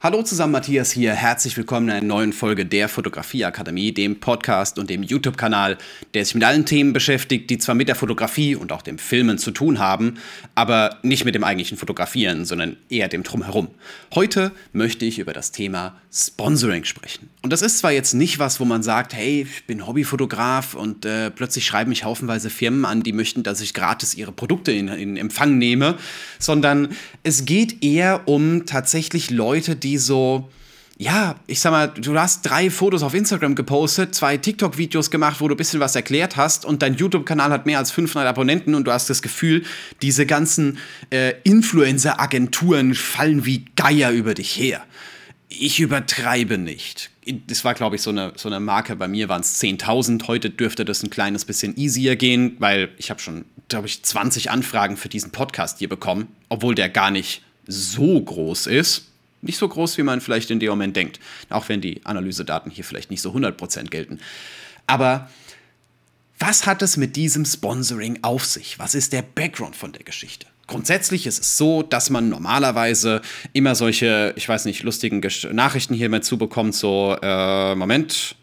Hallo 0.00 0.22
zusammen, 0.22 0.52
Matthias 0.52 0.92
hier. 0.92 1.12
Herzlich 1.12 1.56
willkommen 1.56 1.88
in 1.88 1.94
einer 1.96 2.06
neuen 2.06 2.32
Folge 2.32 2.64
der 2.64 2.88
Fotografieakademie, 2.88 3.90
dem 3.90 4.20
Podcast 4.20 4.78
und 4.78 4.90
dem 4.90 5.02
YouTube-Kanal, 5.02 5.76
der 6.14 6.24
sich 6.24 6.36
mit 6.36 6.44
allen 6.44 6.64
Themen 6.64 6.92
beschäftigt, 6.92 7.50
die 7.50 7.58
zwar 7.58 7.74
mit 7.74 7.88
der 7.88 7.96
Fotografie 7.96 8.54
und 8.54 8.70
auch 8.70 8.82
dem 8.82 8.98
Filmen 8.98 9.38
zu 9.38 9.50
tun 9.50 9.80
haben, 9.80 10.14
aber 10.54 10.98
nicht 11.02 11.24
mit 11.24 11.34
dem 11.34 11.42
eigentlichen 11.42 11.76
Fotografieren, 11.76 12.44
sondern 12.44 12.76
eher 12.88 13.08
dem 13.08 13.24
Drumherum. 13.24 13.70
Heute 14.14 14.52
möchte 14.72 15.04
ich 15.04 15.18
über 15.18 15.32
das 15.32 15.50
Thema 15.50 16.00
Sponsoring 16.12 16.84
sprechen. 16.84 17.28
Und 17.42 17.52
das 17.52 17.62
ist 17.62 17.78
zwar 17.78 17.90
jetzt 17.90 18.14
nicht 18.14 18.38
was, 18.38 18.60
wo 18.60 18.64
man 18.64 18.84
sagt, 18.84 19.14
hey, 19.14 19.42
ich 19.42 19.66
bin 19.66 19.84
Hobbyfotograf 19.84 20.74
und 20.74 21.06
äh, 21.06 21.32
plötzlich 21.32 21.66
schreiben 21.66 21.90
mich 21.90 22.04
haufenweise 22.04 22.50
Firmen 22.50 22.84
an, 22.84 23.02
die 23.02 23.12
möchten, 23.12 23.42
dass 23.42 23.60
ich 23.60 23.74
gratis 23.74 24.14
ihre 24.14 24.30
Produkte 24.30 24.70
in, 24.70 24.86
in 24.86 25.16
Empfang 25.16 25.58
nehme, 25.58 25.96
sondern 26.38 26.90
es 27.24 27.46
geht 27.46 27.82
eher 27.82 28.28
um 28.28 28.64
tatsächlich 28.64 29.30
Leute, 29.30 29.74
die 29.74 29.87
die 29.88 29.98
so, 29.98 30.48
ja, 30.98 31.36
ich 31.46 31.60
sag 31.60 31.70
mal, 31.70 31.86
du 31.88 32.18
hast 32.18 32.42
drei 32.42 32.70
Fotos 32.70 33.02
auf 33.02 33.14
Instagram 33.14 33.54
gepostet, 33.54 34.14
zwei 34.14 34.36
TikTok-Videos 34.36 35.10
gemacht, 35.10 35.40
wo 35.40 35.48
du 35.48 35.54
ein 35.54 35.56
bisschen 35.56 35.80
was 35.80 35.96
erklärt 35.96 36.36
hast 36.36 36.64
und 36.64 36.82
dein 36.82 36.94
YouTube-Kanal 36.94 37.50
hat 37.50 37.66
mehr 37.66 37.78
als 37.78 37.90
500 37.90 38.28
Abonnenten 38.28 38.74
und 38.74 38.84
du 38.84 38.92
hast 38.92 39.08
das 39.08 39.22
Gefühl, 39.22 39.64
diese 40.02 40.26
ganzen 40.26 40.78
äh, 41.10 41.34
Influencer-Agenturen 41.44 42.94
fallen 42.94 43.46
wie 43.46 43.64
Geier 43.76 44.10
über 44.10 44.34
dich 44.34 44.58
her. 44.58 44.84
Ich 45.48 45.80
übertreibe 45.80 46.58
nicht. 46.58 47.10
Das 47.46 47.64
war, 47.64 47.72
glaube 47.74 47.96
ich, 47.96 48.02
so 48.02 48.10
eine, 48.10 48.32
so 48.36 48.48
eine 48.48 48.60
Marke. 48.60 48.96
Bei 48.96 49.08
mir 49.08 49.28
waren 49.30 49.40
es 49.40 49.62
10.000. 49.62 50.26
Heute 50.26 50.50
dürfte 50.50 50.84
das 50.84 51.02
ein 51.02 51.10
kleines 51.10 51.46
bisschen 51.46 51.76
easier 51.78 52.16
gehen, 52.16 52.56
weil 52.58 52.90
ich 52.98 53.08
habe 53.08 53.20
schon, 53.20 53.46
glaube 53.68 53.86
ich, 53.86 54.02
20 54.02 54.50
Anfragen 54.50 54.98
für 54.98 55.08
diesen 55.08 55.30
Podcast 55.30 55.78
hier 55.78 55.88
bekommen, 55.88 56.28
obwohl 56.50 56.74
der 56.74 56.90
gar 56.90 57.10
nicht 57.10 57.42
so 57.66 58.20
groß 58.20 58.66
ist 58.66 59.08
nicht 59.40 59.58
so 59.58 59.68
groß, 59.68 59.98
wie 59.98 60.02
man 60.02 60.20
vielleicht 60.20 60.50
in 60.50 60.60
dem 60.60 60.70
Moment 60.70 60.96
denkt. 60.96 61.20
Auch 61.48 61.68
wenn 61.68 61.80
die 61.80 62.04
Analysedaten 62.04 62.70
hier 62.70 62.84
vielleicht 62.84 63.10
nicht 63.10 63.22
so 63.22 63.32
100% 63.32 63.88
gelten. 63.88 64.18
Aber 64.86 65.30
was 66.38 66.66
hat 66.66 66.82
es 66.82 66.96
mit 66.96 67.16
diesem 67.16 67.44
Sponsoring 67.44 68.20
auf 68.22 68.44
sich? 68.44 68.78
Was 68.78 68.94
ist 68.94 69.12
der 69.12 69.22
Background 69.22 69.76
von 69.76 69.92
der 69.92 70.04
Geschichte? 70.04 70.46
Grundsätzlich 70.66 71.26
ist 71.26 71.40
es 71.40 71.56
so, 71.56 71.82
dass 71.82 72.10
man 72.10 72.28
normalerweise 72.28 73.22
immer 73.54 73.74
solche, 73.74 74.34
ich 74.36 74.48
weiß 74.48 74.66
nicht, 74.66 74.82
lustigen 74.82 75.22
Nachrichten 75.52 75.94
hier 75.94 76.10
mal 76.10 76.22
zubekommt, 76.22 76.74
so, 76.74 77.16
äh, 77.22 77.74
Moment, 77.74 78.36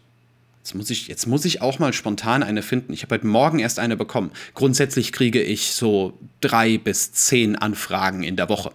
Jetzt 0.66 0.74
muss, 0.74 0.90
ich, 0.90 1.06
jetzt 1.06 1.28
muss 1.28 1.44
ich 1.44 1.62
auch 1.62 1.78
mal 1.78 1.92
spontan 1.92 2.42
eine 2.42 2.60
finden. 2.60 2.92
Ich 2.92 3.04
habe 3.04 3.14
heute 3.14 3.26
Morgen 3.28 3.60
erst 3.60 3.78
eine 3.78 3.96
bekommen. 3.96 4.32
Grundsätzlich 4.54 5.12
kriege 5.12 5.40
ich 5.40 5.70
so 5.70 6.18
drei 6.40 6.76
bis 6.76 7.12
zehn 7.12 7.54
Anfragen 7.54 8.24
in 8.24 8.34
der 8.34 8.48
Woche. 8.48 8.72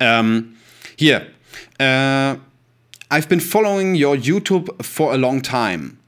Ähm, 0.00 0.56
hier, 0.96 1.26
Uh, 1.78 2.36
I've 3.10 3.28
been 3.28 3.40
following 3.40 3.94
your 3.94 4.16
YouTube 4.16 4.68
for 4.84 5.12
a 5.12 5.16
long 5.16 5.42
time. 5.42 5.98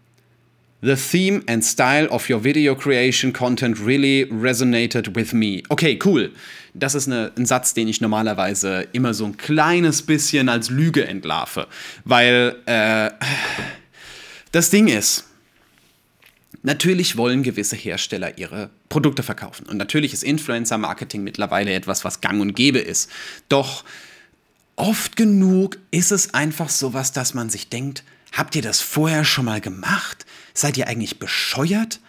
The 0.82 0.96
theme 0.96 1.44
and 1.46 1.64
style 1.64 2.08
of 2.10 2.28
your 2.28 2.40
video 2.40 2.74
creation 2.74 3.32
content 3.32 3.78
really 3.78 4.26
resonated 4.26 5.14
with 5.14 5.32
me. 5.32 5.62
Okay, 5.70 5.96
cool. 6.04 6.30
Das 6.74 6.94
ist 6.94 7.06
eine, 7.06 7.30
ein 7.36 7.46
Satz, 7.46 7.72
den 7.74 7.86
ich 7.86 8.00
normalerweise 8.00 8.88
immer 8.92 9.14
so 9.14 9.24
ein 9.24 9.36
kleines 9.36 10.02
bisschen 10.02 10.48
als 10.48 10.70
Lüge 10.70 11.06
entlarve. 11.06 11.68
Weil 12.04 12.56
äh, 12.66 13.10
das 14.50 14.70
Ding 14.70 14.88
ist, 14.88 15.24
natürlich 16.62 17.16
wollen 17.16 17.42
gewisse 17.42 17.76
Hersteller 17.76 18.38
ihre 18.38 18.70
Produkte 18.88 19.22
verkaufen. 19.22 19.66
Und 19.66 19.76
natürlich 19.76 20.12
ist 20.12 20.24
Influencer-Marketing 20.24 21.22
mittlerweile 21.22 21.72
etwas, 21.72 22.04
was 22.04 22.20
gang 22.20 22.40
und 22.40 22.54
gäbe 22.54 22.80
ist. 22.80 23.10
Doch 23.48 23.84
oft 24.82 25.14
genug 25.14 25.78
ist 25.92 26.10
es 26.10 26.34
einfach 26.34 26.68
sowas, 26.68 27.12
dass 27.12 27.34
man 27.34 27.48
sich 27.48 27.68
denkt, 27.68 28.02
habt 28.32 28.56
ihr 28.56 28.62
das 28.62 28.80
vorher 28.80 29.24
schon 29.24 29.44
mal 29.44 29.60
gemacht? 29.60 30.26
Seid 30.54 30.76
ihr 30.76 30.88
eigentlich 30.88 31.20
bescheuert? 31.20 32.00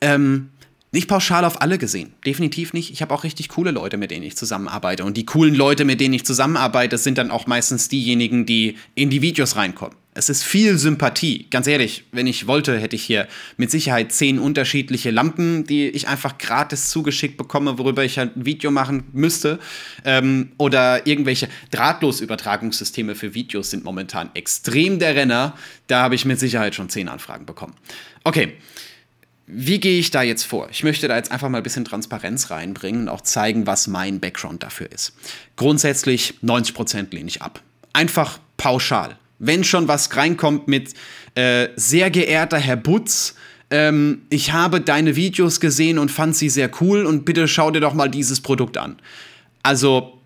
Ähm, 0.00 0.48
nicht 0.92 1.08
pauschal 1.08 1.44
auf 1.44 1.60
alle 1.60 1.76
gesehen, 1.76 2.14
definitiv 2.24 2.72
nicht. 2.72 2.90
Ich 2.90 3.02
habe 3.02 3.12
auch 3.12 3.24
richtig 3.24 3.50
coole 3.50 3.70
Leute, 3.70 3.98
mit 3.98 4.10
denen 4.10 4.24
ich 4.24 4.36
zusammenarbeite. 4.36 5.04
Und 5.04 5.18
die 5.18 5.26
coolen 5.26 5.54
Leute, 5.54 5.84
mit 5.84 6.00
denen 6.00 6.14
ich 6.14 6.24
zusammenarbeite, 6.24 6.96
sind 6.96 7.18
dann 7.18 7.30
auch 7.30 7.46
meistens 7.46 7.90
diejenigen, 7.90 8.46
die 8.46 8.78
in 8.94 9.10
die 9.10 9.20
Videos 9.20 9.56
reinkommen. 9.56 9.96
Es 10.14 10.28
ist 10.28 10.44
viel 10.44 10.76
Sympathie. 10.76 11.46
Ganz 11.48 11.66
ehrlich, 11.66 12.04
wenn 12.12 12.26
ich 12.26 12.46
wollte, 12.46 12.78
hätte 12.78 12.96
ich 12.96 13.02
hier 13.02 13.28
mit 13.56 13.70
Sicherheit 13.70 14.12
zehn 14.12 14.38
unterschiedliche 14.38 15.10
Lampen, 15.10 15.64
die 15.64 15.88
ich 15.88 16.06
einfach 16.06 16.36
gratis 16.36 16.90
zugeschickt 16.90 17.38
bekomme, 17.38 17.78
worüber 17.78 18.04
ich 18.04 18.18
halt 18.18 18.36
ein 18.36 18.44
Video 18.44 18.70
machen 18.70 19.04
müsste. 19.12 19.58
Ähm, 20.04 20.52
oder 20.58 21.06
irgendwelche 21.06 21.48
Drahtlosübertragungssysteme 21.70 23.14
für 23.14 23.32
Videos 23.32 23.70
sind 23.70 23.84
momentan 23.84 24.28
extrem 24.34 24.98
der 24.98 25.16
Renner. 25.16 25.56
Da 25.86 26.02
habe 26.02 26.14
ich 26.14 26.26
mit 26.26 26.38
Sicherheit 26.38 26.74
schon 26.74 26.90
zehn 26.90 27.08
Anfragen 27.08 27.46
bekommen. 27.46 27.74
Okay. 28.22 28.52
Wie 29.46 29.80
gehe 29.80 29.98
ich 29.98 30.10
da 30.10 30.22
jetzt 30.22 30.44
vor? 30.44 30.68
Ich 30.70 30.84
möchte 30.84 31.08
da 31.08 31.16
jetzt 31.16 31.32
einfach 31.32 31.48
mal 31.48 31.58
ein 31.58 31.64
bisschen 31.64 31.84
Transparenz 31.84 32.50
reinbringen 32.50 33.02
und 33.02 33.08
auch 33.08 33.22
zeigen, 33.22 33.66
was 33.66 33.86
mein 33.86 34.20
Background 34.20 34.62
dafür 34.62 34.92
ist. 34.92 35.14
Grundsätzlich 35.56 36.34
90% 36.42 37.12
lehne 37.12 37.28
ich 37.28 37.42
ab. 37.42 37.60
Einfach 37.92 38.38
pauschal 38.56 39.18
wenn 39.42 39.64
schon 39.64 39.88
was 39.88 40.16
reinkommt 40.16 40.68
mit 40.68 40.94
äh, 41.34 41.68
sehr 41.76 42.10
geehrter 42.10 42.58
Herr 42.58 42.76
Butz, 42.76 43.34
ähm, 43.70 44.22
ich 44.30 44.52
habe 44.52 44.80
deine 44.80 45.16
Videos 45.16 45.58
gesehen 45.58 45.98
und 45.98 46.10
fand 46.10 46.36
sie 46.36 46.48
sehr 46.48 46.70
cool 46.80 47.04
und 47.04 47.24
bitte 47.24 47.48
schau 47.48 47.70
dir 47.70 47.80
doch 47.80 47.92
mal 47.92 48.08
dieses 48.08 48.40
Produkt 48.40 48.78
an. 48.78 48.96
Also, 49.62 50.18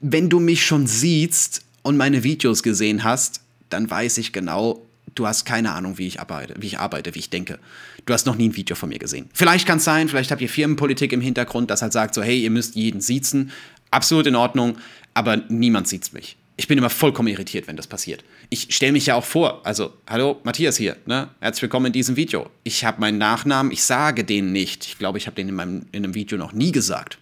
wenn 0.00 0.28
du 0.30 0.38
mich 0.38 0.64
schon 0.64 0.86
siehst 0.86 1.62
und 1.82 1.96
meine 1.96 2.22
Videos 2.22 2.62
gesehen 2.62 3.02
hast, 3.02 3.40
dann 3.68 3.90
weiß 3.90 4.18
ich 4.18 4.32
genau, 4.32 4.86
du 5.16 5.26
hast 5.26 5.44
keine 5.44 5.72
Ahnung, 5.72 5.98
wie 5.98 6.06
ich 6.06 6.20
arbeite, 6.20 6.54
wie 6.58 6.68
ich 6.68 6.78
arbeite, 6.78 7.14
wie 7.16 7.18
ich 7.18 7.30
denke. 7.30 7.58
Du 8.06 8.14
hast 8.14 8.26
noch 8.26 8.36
nie 8.36 8.48
ein 8.48 8.56
Video 8.56 8.76
von 8.76 8.90
mir 8.90 8.98
gesehen. 8.98 9.28
Vielleicht 9.32 9.66
kann 9.66 9.78
es 9.78 9.84
sein, 9.84 10.08
vielleicht 10.08 10.30
habt 10.30 10.40
ihr 10.40 10.48
Firmenpolitik 10.48 11.12
im 11.12 11.20
Hintergrund, 11.20 11.70
das 11.70 11.82
halt 11.82 11.92
sagt 11.92 12.14
so, 12.14 12.22
hey, 12.22 12.42
ihr 12.42 12.50
müsst 12.50 12.76
jeden 12.76 13.00
siezen. 13.00 13.50
Absolut 13.90 14.26
in 14.26 14.36
Ordnung, 14.36 14.78
aber 15.14 15.36
niemand 15.48 15.88
sieht 15.88 16.12
mich 16.12 16.36
ich 16.62 16.68
bin 16.68 16.78
immer 16.78 16.90
vollkommen 16.90 17.26
irritiert, 17.26 17.66
wenn 17.66 17.76
das 17.76 17.88
passiert. 17.88 18.22
Ich 18.48 18.72
stelle 18.72 18.92
mich 18.92 19.06
ja 19.06 19.16
auch 19.16 19.24
vor, 19.24 19.66
also, 19.66 19.94
hallo, 20.08 20.40
Matthias 20.44 20.76
hier, 20.76 20.96
ne? 21.06 21.28
Herzlich 21.40 21.62
willkommen 21.62 21.86
in 21.86 21.92
diesem 21.92 22.14
Video. 22.14 22.48
Ich 22.62 22.84
habe 22.84 23.00
meinen 23.00 23.18
Nachnamen, 23.18 23.72
ich 23.72 23.82
sage 23.82 24.22
den 24.22 24.52
nicht. 24.52 24.86
Ich 24.86 24.96
glaube, 24.96 25.18
ich 25.18 25.26
habe 25.26 25.34
den 25.34 25.48
in, 25.48 25.56
meinem, 25.56 25.86
in 25.90 26.04
einem 26.04 26.14
Video 26.14 26.38
noch 26.38 26.52
nie 26.52 26.70
gesagt. 26.70 27.18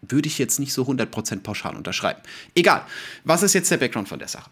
Würde 0.00 0.26
ich 0.26 0.38
jetzt 0.38 0.58
nicht 0.58 0.72
so 0.72 0.84
100% 0.84 1.40
pauschal 1.40 1.76
unterschreiben. 1.76 2.22
Egal, 2.54 2.82
was 3.24 3.42
ist 3.42 3.52
jetzt 3.52 3.70
der 3.70 3.76
Background 3.76 4.08
von 4.08 4.20
der 4.20 4.28
Sache? 4.28 4.48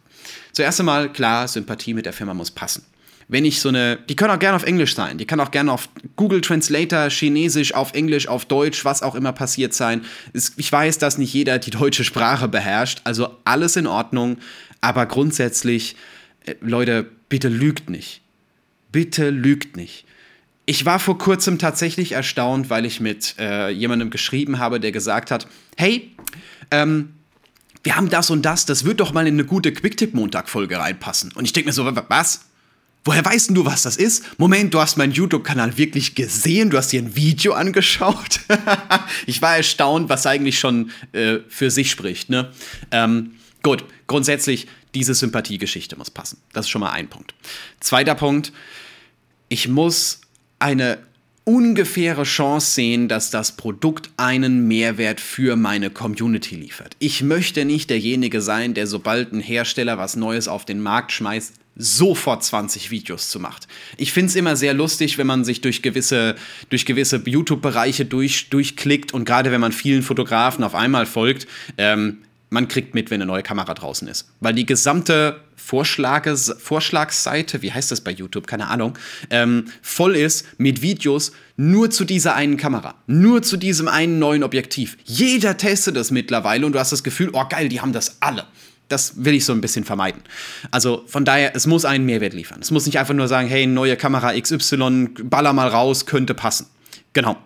Zuerst 0.53 0.81
einmal, 0.81 1.11
klar, 1.11 1.49
Sympathie 1.49 1.95
mit 1.95 2.05
der 2.05 2.13
Firma 2.13 2.35
muss 2.35 2.51
passen 2.51 2.85
wenn 3.29 3.45
ich 3.45 3.61
so 3.61 3.69
eine, 3.69 3.97
die 4.09 4.15
können 4.15 4.31
auch 4.31 4.39
gerne 4.39 4.57
auf 4.57 4.63
Englisch 4.63 4.95
sein, 4.95 5.19
die 5.19 5.27
kann 5.27 5.41
auch 5.41 5.51
gerne 5.51 5.73
auf 5.73 5.89
Google 6.15 6.41
Translator, 6.41 7.11
Chinesisch, 7.11 7.75
auf 7.75 7.93
Englisch, 7.95 8.29
auf 8.29 8.45
Deutsch, 8.45 8.85
was 8.85 9.03
auch 9.03 9.15
immer 9.15 9.33
passiert 9.33 9.75
sein. 9.75 10.05
Ich 10.33 10.71
weiß, 10.71 10.99
dass 10.99 11.19
nicht 11.19 11.33
jeder 11.33 11.59
die 11.59 11.71
deutsche 11.71 12.05
Sprache 12.05 12.47
beherrscht, 12.49 13.01
also 13.05 13.37
alles 13.45 13.77
in 13.77 13.87
Ordnung, 13.87 14.39
aber 14.81 15.07
grundsätzlich, 15.07 15.97
äh, 16.45 16.55
Leute, 16.61 17.07
bitte 17.29 17.49
lügt 17.49 17.91
nicht. 17.91 18.21
Bitte 18.93 19.31
lügt 19.31 19.77
nicht. 19.77 20.05
Ich 20.65 20.85
war 20.85 20.99
vor 20.99 21.19
kurzem 21.19 21.59
tatsächlich 21.59 22.13
erstaunt, 22.13 22.71
weil 22.71 22.87
ich 22.87 23.01
mit 23.01 23.37
äh, 23.39 23.71
jemandem 23.71 24.11
geschrieben 24.11 24.59
habe, 24.59 24.81
der 24.81 24.93
gesagt 24.93 25.31
hat, 25.31 25.47
hey, 25.77 26.13
ähm, 26.71 27.11
wir 27.83 27.97
haben 27.97 28.11
das 28.11 28.31
und 28.31 28.43
das, 28.43 28.67
das 28.67 28.85
wird 28.85 28.99
doch 28.99 29.13
mal 29.13 29.27
in 29.29 29.35
eine 29.35 29.45
gute 29.45 29.73
Quicktip-Montag-Folge 29.73 30.79
reinpassen. 30.79 31.33
Und 31.33 31.45
ich 31.45 31.53
denke 31.53 31.69
mir 31.69 31.73
so, 31.73 31.85
was? 32.09 32.47
Woher 33.07 33.25
weißt 33.25 33.51
du, 33.57 33.65
was 33.65 33.83
das 33.83 33.97
ist? 33.97 34.37
Moment, 34.37 34.75
du 34.75 34.81
hast 34.81 34.97
meinen 34.97 35.13
YouTube-Kanal 35.13 35.79
wirklich 35.79 36.17
gesehen? 36.17 36.71
Du 36.71 36.77
hast 36.77 36.91
dir 36.91 37.01
ein 37.01 37.15
Video 37.15 37.53
angeschaut? 37.53 38.41
ich 39.27 39.41
war 39.41 39.57
erstaunt, 39.57 40.09
was 40.09 40.27
eigentlich 40.27 40.59
schon 40.59 40.91
äh, 41.13 41.39
für 41.49 41.71
sich 41.71 41.89
spricht. 41.89 42.31
Ne? 42.31 42.51
Ähm, 42.91 43.37
gut, 43.63 43.85
grundsätzlich, 44.09 44.67
diese 44.93 45.15
Sympathiegeschichte 45.15 45.95
muss 45.95 46.11
passen. 46.11 46.39
Das 46.53 46.67
ist 46.67 46.71
schon 46.71 46.81
mal 46.81 46.91
ein 46.91 47.07
Punkt. 47.07 47.33
Zweiter 47.79 48.17
Punkt, 48.17 48.53
ich 49.49 49.69
muss 49.69 50.23
eine 50.59 50.99
ungefähre 51.47 52.25
Chance 52.25 52.73
sehen, 52.73 53.09
dass 53.09 53.31
das 53.31 53.57
Produkt 53.57 54.11
einen 54.17 54.67
Mehrwert 54.67 55.21
für 55.21 55.55
meine 55.55 55.91
Community 55.91 56.57
liefert. 56.57 56.97
Ich 56.99 57.23
möchte 57.23 57.65
nicht 57.65 57.89
derjenige 57.89 58.41
sein, 58.43 58.75
der 58.75 58.89
sobald 58.89 59.33
ein 59.33 59.41
Hersteller 59.41 59.97
was 59.97 60.17
Neues 60.17 60.49
auf 60.49 60.65
den 60.65 60.81
Markt 60.81 61.13
schmeißt, 61.13 61.55
sofort 61.77 62.43
20 62.43 62.91
Videos 62.91 63.31
zu 63.31 63.39
macht. 63.39 63.69
Ich 63.97 64.13
finde 64.13 64.31
es 64.31 64.35
immer 64.35 64.57
sehr 64.57 64.75
lustig, 64.75 65.19
wenn 65.19 65.27
man 65.27 65.45
sich 65.45 65.61
durch 65.61 65.83
gewisse, 65.83 66.35
durch 66.69 66.85
gewisse 66.85 67.23
YouTube-Bereiche 67.25 68.07
durch, 68.07 68.49
durchklickt 68.49 69.15
und 69.15 69.25
gerade 69.25 69.53
wenn 69.53 69.61
man 69.61 69.73
vielen 69.73 70.03
Fotografen 70.03 70.65
auf 70.65 70.75
einmal 70.75 71.07
folgt, 71.07 71.47
ähm, 71.79 72.19
man 72.57 72.69
kriegt 72.69 72.95
mit, 72.95 73.11
wenn 73.11 73.21
eine 73.21 73.27
neue 73.27 73.43
Kamera 73.43 73.75
draußen 73.75 74.09
ist. 74.09 74.31
Weil 74.41 74.55
die 74.55 74.65
gesamte 74.65 75.43
Vorschlages, 75.57 76.57
Vorschlagsseite, 76.59 77.61
wie 77.61 77.71
heißt 77.71 77.91
das 77.91 78.01
bei 78.01 78.11
YouTube, 78.13 78.47
keine 78.47 78.69
Ahnung, 78.69 78.97
ähm, 79.29 79.67
voll 79.83 80.17
ist 80.17 80.47
mit 80.59 80.81
Videos 80.81 81.33
nur 81.59 81.91
zu 81.91 82.07
dieser 82.07 82.35
einen 82.35 82.57
Kamera, 82.57 82.95
nur 83.07 83.43
zu 83.43 83.59
diesem 83.59 83.89
einen 83.89 84.19
neuen 84.19 84.43
Objektiv. 84.43 84.97
Jeder 85.05 85.59
testet 85.59 85.97
das 85.97 86.11
mittlerweile 86.11 86.65
und 86.65 86.73
du 86.73 86.79
hast 86.79 86.93
das 86.93 87.05
Gefühl, 87.05 87.29
oh 87.35 87.45
geil, 87.47 87.69
die 87.69 87.83
haben 87.83 87.93
das 87.93 88.23
alle. 88.23 88.47
das 88.89 89.25
will 89.25 89.35
ich 89.35 89.45
so 89.45 89.53
ein 89.53 89.61
bisschen 89.61 89.85
vermeiden. 89.85 90.23
Also 90.71 91.05
von 91.09 91.27
daher, 91.27 91.55
es 91.55 91.67
muss 91.67 91.85
einen 91.85 92.07
Mehrwert 92.07 92.33
liefern. 92.33 92.61
Es 92.63 92.71
muss 92.71 92.87
nicht 92.87 92.99
einfach 92.99 93.15
nur 93.15 93.29
sagen, 93.29 93.49
hey, 93.49 93.67
neue 93.67 93.97
Kamera 93.97 94.33
XY, 94.41 95.09
baller 95.25 95.53
mal 95.53 95.69
raus, 95.69 96.07
könnte 96.07 96.33
passen. 96.33 96.69
Genau. 97.13 97.37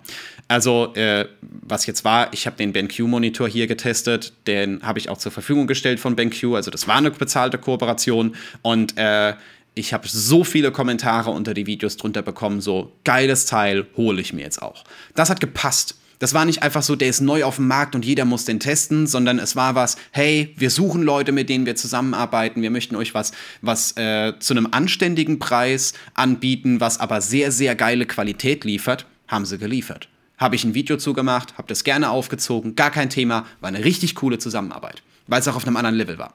Also, 0.50 0.92
äh, 0.94 1.28
was 1.42 1.86
jetzt 1.86 2.04
war, 2.04 2.32
ich 2.32 2.44
habe 2.44 2.56
den 2.56 2.72
BenQ-Monitor 2.72 3.46
hier 3.46 3.68
getestet, 3.68 4.32
den 4.48 4.82
habe 4.82 4.98
ich 4.98 5.08
auch 5.08 5.16
zur 5.16 5.30
Verfügung 5.30 5.68
gestellt 5.68 6.00
von 6.00 6.16
BenQ, 6.16 6.56
also 6.56 6.72
das 6.72 6.88
war 6.88 6.96
eine 6.96 7.12
bezahlte 7.12 7.56
Kooperation 7.56 8.34
und 8.60 8.98
äh, 8.98 9.34
ich 9.76 9.92
habe 9.92 10.08
so 10.08 10.42
viele 10.42 10.72
Kommentare 10.72 11.30
unter 11.30 11.54
die 11.54 11.66
Videos 11.66 11.96
drunter 11.96 12.22
bekommen, 12.22 12.60
so 12.60 12.90
geiles 13.04 13.46
Teil, 13.46 13.86
hole 13.96 14.20
ich 14.20 14.32
mir 14.32 14.42
jetzt 14.42 14.60
auch. 14.60 14.82
Das 15.14 15.30
hat 15.30 15.38
gepasst. 15.38 15.94
Das 16.18 16.34
war 16.34 16.44
nicht 16.44 16.64
einfach 16.64 16.82
so, 16.82 16.96
der 16.96 17.10
ist 17.10 17.20
neu 17.20 17.44
auf 17.44 17.54
dem 17.54 17.68
Markt 17.68 17.94
und 17.94 18.04
jeder 18.04 18.24
muss 18.24 18.44
den 18.44 18.58
testen, 18.58 19.06
sondern 19.06 19.38
es 19.38 19.54
war 19.54 19.76
was, 19.76 19.98
hey, 20.10 20.52
wir 20.56 20.70
suchen 20.70 21.04
Leute, 21.04 21.30
mit 21.30 21.48
denen 21.48 21.64
wir 21.64 21.76
zusammenarbeiten, 21.76 22.60
wir 22.60 22.72
möchten 22.72 22.96
euch 22.96 23.14
was, 23.14 23.30
was 23.62 23.96
äh, 23.96 24.32
zu 24.40 24.54
einem 24.54 24.66
anständigen 24.72 25.38
Preis 25.38 25.92
anbieten, 26.14 26.80
was 26.80 26.98
aber 26.98 27.20
sehr, 27.20 27.52
sehr 27.52 27.76
geile 27.76 28.04
Qualität 28.04 28.64
liefert, 28.64 29.06
haben 29.28 29.46
sie 29.46 29.56
geliefert 29.56 30.08
habe 30.40 30.56
ich 30.56 30.64
ein 30.64 30.74
Video 30.74 30.96
zugemacht, 30.96 31.56
habe 31.58 31.68
das 31.68 31.84
gerne 31.84 32.10
aufgezogen, 32.10 32.74
gar 32.74 32.90
kein 32.90 33.10
Thema, 33.10 33.46
war 33.60 33.68
eine 33.68 33.84
richtig 33.84 34.16
coole 34.16 34.38
Zusammenarbeit, 34.38 35.02
weil 35.28 35.40
es 35.40 35.46
auch 35.46 35.54
auf 35.54 35.66
einem 35.66 35.76
anderen 35.76 35.96
Level 35.96 36.18
war. 36.18 36.34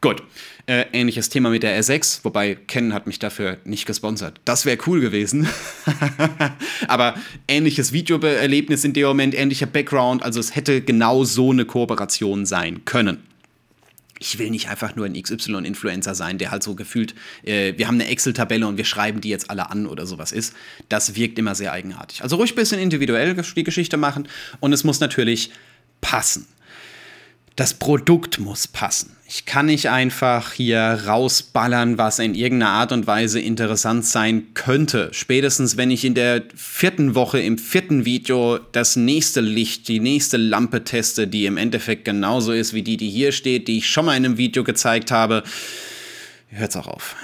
Gut, 0.00 0.22
äh, 0.66 0.84
ähnliches 0.92 1.30
Thema 1.30 1.48
mit 1.48 1.62
der 1.62 1.80
R6, 1.80 2.20
wobei 2.24 2.56
Ken 2.56 2.92
hat 2.92 3.06
mich 3.06 3.18
dafür 3.18 3.56
nicht 3.64 3.86
gesponsert. 3.86 4.38
Das 4.44 4.66
wäre 4.66 4.76
cool 4.86 5.00
gewesen. 5.00 5.48
Aber 6.88 7.14
ähnliches 7.48 7.92
Videoerlebnis 7.92 8.84
in 8.84 8.92
dem 8.92 9.06
Moment, 9.06 9.34
ähnlicher 9.34 9.66
Background, 9.66 10.22
also 10.22 10.40
es 10.40 10.54
hätte 10.54 10.82
genau 10.82 11.24
so 11.24 11.52
eine 11.52 11.64
Kooperation 11.64 12.44
sein 12.44 12.84
können 12.84 13.22
ich 14.24 14.38
will 14.38 14.50
nicht 14.50 14.68
einfach 14.68 14.96
nur 14.96 15.04
ein 15.06 15.20
XY-Influencer 15.20 16.14
sein, 16.14 16.38
der 16.38 16.50
halt 16.50 16.62
so 16.62 16.74
gefühlt, 16.74 17.14
äh, 17.44 17.74
wir 17.76 17.86
haben 17.86 17.96
eine 17.96 18.08
Excel-Tabelle 18.08 18.66
und 18.66 18.78
wir 18.78 18.84
schreiben 18.84 19.20
die 19.20 19.28
jetzt 19.28 19.50
alle 19.50 19.70
an 19.70 19.86
oder 19.86 20.06
sowas 20.06 20.32
ist. 20.32 20.54
Das 20.88 21.14
wirkt 21.14 21.38
immer 21.38 21.54
sehr 21.54 21.72
eigenartig. 21.72 22.22
Also 22.22 22.36
ruhig 22.36 22.52
ein 22.52 22.56
bisschen 22.56 22.80
individuell 22.80 23.34
die 23.34 23.64
Geschichte 23.64 23.96
machen 23.96 24.28
und 24.60 24.72
es 24.72 24.82
muss 24.82 25.00
natürlich 25.00 25.50
passen 26.00 26.46
das 27.56 27.74
Produkt 27.74 28.40
muss 28.40 28.66
passen. 28.66 29.16
Ich 29.28 29.46
kann 29.46 29.66
nicht 29.66 29.88
einfach 29.88 30.52
hier 30.52 31.02
rausballern, 31.06 31.98
was 31.98 32.18
in 32.18 32.34
irgendeiner 32.34 32.72
Art 32.72 32.92
und 32.92 33.06
Weise 33.06 33.40
interessant 33.40 34.04
sein 34.04 34.54
könnte. 34.54 35.08
Spätestens, 35.12 35.76
wenn 35.76 35.90
ich 35.90 36.04
in 36.04 36.14
der 36.14 36.42
vierten 36.54 37.14
Woche 37.14 37.40
im 37.40 37.56
vierten 37.56 38.04
Video 38.04 38.58
das 38.72 38.96
nächste 38.96 39.40
Licht, 39.40 39.86
die 39.88 40.00
nächste 40.00 40.36
Lampe 40.36 40.84
teste, 40.84 41.28
die 41.28 41.46
im 41.46 41.56
Endeffekt 41.56 42.04
genauso 42.04 42.52
ist 42.52 42.74
wie 42.74 42.82
die, 42.82 42.96
die 42.96 43.08
hier 43.10 43.30
steht, 43.30 43.68
die 43.68 43.78
ich 43.78 43.88
schon 43.88 44.06
mal 44.06 44.16
in 44.16 44.24
einem 44.24 44.36
Video 44.36 44.64
gezeigt 44.64 45.10
habe, 45.12 45.44
hört's 46.48 46.76
auch 46.76 46.88
auf. 46.88 47.14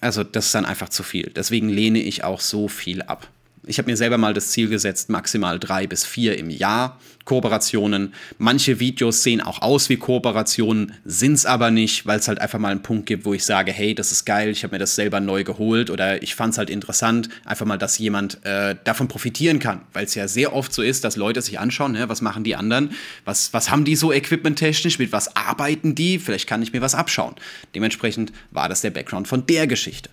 Also, 0.00 0.22
das 0.22 0.46
ist 0.46 0.54
dann 0.54 0.66
einfach 0.66 0.90
zu 0.90 1.02
viel. 1.02 1.32
Deswegen 1.34 1.68
lehne 1.68 1.98
ich 1.98 2.24
auch 2.24 2.40
so 2.40 2.68
viel 2.68 3.02
ab. 3.02 3.28
Ich 3.66 3.78
habe 3.78 3.90
mir 3.90 3.96
selber 3.96 4.18
mal 4.18 4.34
das 4.34 4.50
Ziel 4.50 4.68
gesetzt, 4.68 5.10
maximal 5.10 5.58
drei 5.58 5.86
bis 5.86 6.04
vier 6.04 6.38
im 6.38 6.50
Jahr 6.50 6.98
Kooperationen. 7.28 8.14
Manche 8.38 8.80
Videos 8.80 9.22
sehen 9.22 9.42
auch 9.42 9.60
aus 9.60 9.90
wie 9.90 9.98
Kooperationen, 9.98 10.94
sind 11.04 11.34
es 11.34 11.44
aber 11.44 11.70
nicht, 11.70 12.06
weil 12.06 12.18
es 12.18 12.26
halt 12.26 12.40
einfach 12.40 12.58
mal 12.58 12.70
einen 12.70 12.82
Punkt 12.82 13.04
gibt, 13.04 13.26
wo 13.26 13.34
ich 13.34 13.44
sage, 13.44 13.70
hey, 13.70 13.94
das 13.94 14.12
ist 14.12 14.24
geil, 14.24 14.48
ich 14.48 14.64
habe 14.64 14.74
mir 14.74 14.78
das 14.78 14.94
selber 14.94 15.20
neu 15.20 15.44
geholt 15.44 15.90
oder 15.90 16.22
ich 16.22 16.34
fand 16.34 16.54
es 16.54 16.58
halt 16.58 16.70
interessant, 16.70 17.28
einfach 17.44 17.66
mal, 17.66 17.76
dass 17.76 17.98
jemand 17.98 18.42
äh, 18.46 18.76
davon 18.82 19.08
profitieren 19.08 19.58
kann, 19.58 19.82
weil 19.92 20.06
es 20.06 20.14
ja 20.14 20.26
sehr 20.26 20.54
oft 20.54 20.72
so 20.72 20.80
ist, 20.80 21.04
dass 21.04 21.16
Leute 21.16 21.42
sich 21.42 21.58
anschauen, 21.58 21.92
ne, 21.92 22.08
was 22.08 22.22
machen 22.22 22.44
die 22.44 22.56
anderen, 22.56 22.92
was, 23.26 23.52
was 23.52 23.70
haben 23.70 23.84
die 23.84 23.94
so 23.96 24.10
equipmenttechnisch, 24.10 24.98
mit 24.98 25.12
was 25.12 25.36
arbeiten 25.36 25.94
die, 25.94 26.18
vielleicht 26.18 26.48
kann 26.48 26.62
ich 26.62 26.72
mir 26.72 26.80
was 26.80 26.94
abschauen. 26.94 27.34
Dementsprechend 27.74 28.32
war 28.52 28.70
das 28.70 28.80
der 28.80 28.90
Background 28.90 29.28
von 29.28 29.44
der 29.44 29.66
Geschichte. 29.66 30.08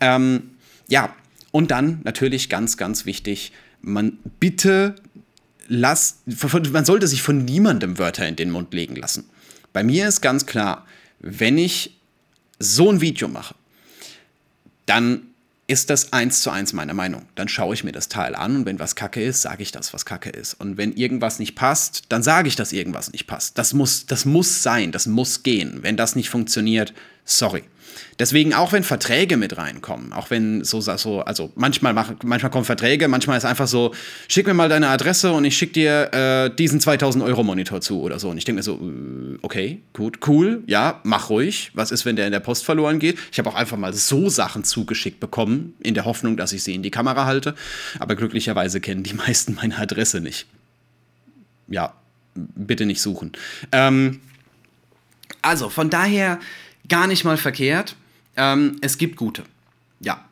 Ähm, 0.00 0.50
ja, 0.86 1.14
und 1.58 1.72
dann 1.72 2.02
natürlich 2.04 2.48
ganz, 2.48 2.76
ganz 2.76 3.04
wichtig, 3.04 3.50
man 3.82 4.20
bitte 4.38 4.94
lasst, 5.66 6.18
man 6.72 6.84
sollte 6.84 7.08
sich 7.08 7.20
von 7.20 7.44
niemandem 7.44 7.98
Wörter 7.98 8.28
in 8.28 8.36
den 8.36 8.52
Mund 8.52 8.72
legen 8.72 8.94
lassen. 8.94 9.28
Bei 9.72 9.82
mir 9.82 10.06
ist 10.06 10.20
ganz 10.20 10.46
klar, 10.46 10.86
wenn 11.18 11.58
ich 11.58 11.98
so 12.60 12.92
ein 12.92 13.00
Video 13.00 13.26
mache, 13.26 13.56
dann 14.86 15.22
ist 15.66 15.90
das 15.90 16.12
eins 16.12 16.42
zu 16.42 16.50
eins 16.50 16.74
meine 16.74 16.94
Meinung. 16.94 17.26
Dann 17.34 17.48
schaue 17.48 17.74
ich 17.74 17.82
mir 17.82 17.90
das 17.90 18.08
Teil 18.08 18.36
an 18.36 18.54
und 18.54 18.64
wenn 18.64 18.78
was 18.78 18.94
Kacke 18.94 19.20
ist, 19.20 19.42
sage 19.42 19.64
ich 19.64 19.72
das, 19.72 19.92
was 19.92 20.06
Kacke 20.06 20.30
ist. 20.30 20.54
Und 20.54 20.76
wenn 20.76 20.92
irgendwas 20.92 21.40
nicht 21.40 21.56
passt, 21.56 22.04
dann 22.08 22.22
sage 22.22 22.46
ich, 22.46 22.54
dass 22.54 22.72
irgendwas 22.72 23.10
nicht 23.10 23.26
passt. 23.26 23.58
Das 23.58 23.74
muss, 23.74 24.06
das 24.06 24.24
muss 24.24 24.62
sein, 24.62 24.92
das 24.92 25.08
muss 25.08 25.42
gehen. 25.42 25.82
Wenn 25.82 25.96
das 25.96 26.14
nicht 26.14 26.30
funktioniert, 26.30 26.94
sorry. 27.28 27.64
Deswegen, 28.18 28.52
auch 28.52 28.72
wenn 28.72 28.82
Verträge 28.82 29.36
mit 29.36 29.56
reinkommen, 29.56 30.12
auch 30.12 30.30
wenn 30.30 30.64
so, 30.64 30.80
so 30.80 31.20
also 31.20 31.52
manchmal, 31.54 31.94
mach, 31.94 32.12
manchmal 32.24 32.50
kommen 32.50 32.64
Verträge, 32.64 33.06
manchmal 33.06 33.38
ist 33.38 33.44
einfach 33.44 33.68
so, 33.68 33.94
schick 34.26 34.46
mir 34.46 34.54
mal 34.54 34.68
deine 34.68 34.88
Adresse 34.88 35.32
und 35.32 35.44
ich 35.44 35.56
schick 35.56 35.72
dir 35.72 36.12
äh, 36.12 36.54
diesen 36.54 36.80
2000 36.80 37.22
Euro 37.24 37.44
Monitor 37.44 37.80
zu 37.80 38.00
oder 38.00 38.18
so. 38.18 38.30
Und 38.30 38.38
ich 38.38 38.44
denke 38.44 38.58
mir 38.58 38.62
so, 38.64 38.74
äh, 38.74 39.38
okay, 39.42 39.80
gut, 39.92 40.26
cool, 40.26 40.64
ja, 40.66 41.00
mach 41.04 41.30
ruhig. 41.30 41.70
Was 41.74 41.92
ist, 41.92 42.04
wenn 42.04 42.16
der 42.16 42.26
in 42.26 42.32
der 42.32 42.40
Post 42.40 42.64
verloren 42.64 42.98
geht? 42.98 43.18
Ich 43.30 43.38
habe 43.38 43.48
auch 43.48 43.54
einfach 43.54 43.76
mal 43.76 43.92
so 43.92 44.28
Sachen 44.28 44.64
zugeschickt 44.64 45.20
bekommen, 45.20 45.74
in 45.80 45.94
der 45.94 46.04
Hoffnung, 46.04 46.36
dass 46.36 46.52
ich 46.52 46.64
sie 46.64 46.74
in 46.74 46.82
die 46.82 46.90
Kamera 46.90 47.24
halte. 47.24 47.54
Aber 48.00 48.16
glücklicherweise 48.16 48.80
kennen 48.80 49.04
die 49.04 49.14
meisten 49.26 49.54
meine 49.54 49.78
Adresse 49.78 50.20
nicht. 50.20 50.46
Ja, 51.68 51.94
bitte 52.34 52.86
nicht 52.86 53.00
suchen. 53.00 53.32
Ähm, 53.70 54.20
also, 55.42 55.68
von 55.68 55.88
daher 55.88 56.40
gar 56.88 57.06
nicht 57.06 57.24
mal 57.24 57.36
verkehrt. 57.36 57.96
Ähm, 58.36 58.76
es 58.80 58.98
gibt 58.98 59.16
gute. 59.16 59.44
Ja. 60.00 60.24